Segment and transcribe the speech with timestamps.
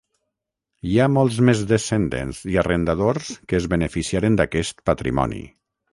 [0.91, 5.45] Hi ha molts més descendents i arrendadors que es beneficiaren d'aquest patrimoni.